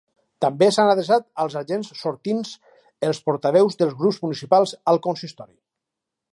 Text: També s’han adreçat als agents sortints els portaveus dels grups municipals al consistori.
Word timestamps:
També 0.43 0.69
s’han 0.77 0.87
adreçat 0.93 1.27
als 1.43 1.57
agents 1.61 1.91
sortints 1.99 2.55
els 3.09 3.21
portaveus 3.29 3.79
dels 3.83 3.95
grups 4.03 4.21
municipals 4.25 4.77
al 4.95 5.03
consistori. 5.09 5.55